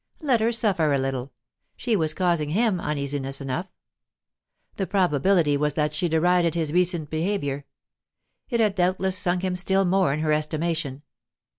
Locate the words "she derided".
5.93-6.55